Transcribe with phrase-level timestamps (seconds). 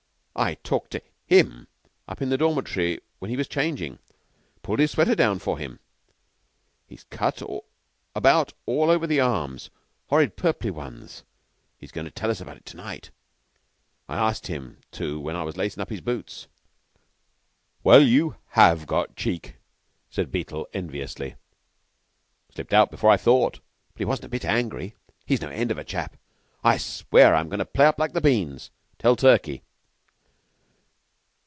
[0.33, 1.67] "I talked to him
[2.07, 3.99] up in the dormitory when he was changin'.
[4.63, 5.79] Pulled his sweater down for him.
[6.87, 7.43] He's cut
[8.15, 9.69] about all over the arms
[10.07, 11.23] horrid purply ones.
[11.77, 13.11] He's goin' to tell us about it to night.
[14.09, 16.47] I asked him to when I was lacin' his boots."
[17.83, 19.57] "Well, you have got cheek,"
[20.09, 21.35] said Beetle, enviously.
[22.55, 23.55] "Slipped out before I thought.
[23.93, 24.95] But he wasn't a bit angry.
[25.25, 26.15] He's no end of a chap.
[26.63, 28.71] I swear, I'm goin' to play up like beans.
[28.97, 29.61] Tell Turkey!"